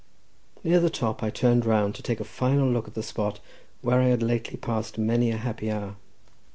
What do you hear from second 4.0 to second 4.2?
I